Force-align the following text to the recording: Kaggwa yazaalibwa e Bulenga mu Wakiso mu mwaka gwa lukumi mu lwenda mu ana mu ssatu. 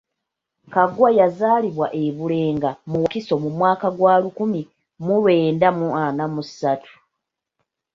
Kaggwa 0.73 1.09
yazaalibwa 1.19 1.87
e 2.03 2.03
Bulenga 2.17 2.69
mu 2.89 2.97
Wakiso 3.03 3.33
mu 3.43 3.49
mwaka 3.57 3.87
gwa 3.97 4.13
lukumi 4.23 4.61
mu 5.03 5.13
lwenda 5.21 5.67
mu 5.77 5.87
ana 6.03 6.25
mu 6.33 6.41
ssatu. 6.47 6.93